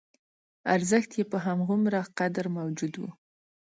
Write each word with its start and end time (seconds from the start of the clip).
ارزښت 0.75 1.11
یې 1.19 1.23
په 1.31 1.37
همغومره 1.45 1.99
قدر 2.17 2.45
موجود 2.57 2.93
و. 2.97 3.03